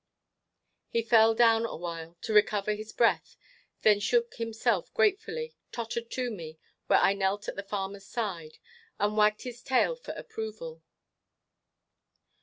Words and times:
He 0.89 1.03
fell 1.03 1.35
down 1.35 1.63
awhile, 1.63 2.17
to 2.23 2.33
recover 2.33 2.73
his 2.73 2.91
breath, 2.91 3.37
then 3.83 3.99
shook 3.99 4.33
himself 4.37 4.91
gratefully, 4.95 5.53
tottered 5.71 6.09
to 6.09 6.31
me, 6.31 6.57
where 6.87 6.97
I 6.97 7.13
knelt 7.13 7.47
at 7.47 7.55
the 7.55 7.61
farmer's 7.61 8.07
side, 8.07 8.57
and 8.97 9.15
wagged 9.15 9.43
his 9.43 9.61
tail 9.61 9.95
for 9.95 10.13
approval. 10.15 10.81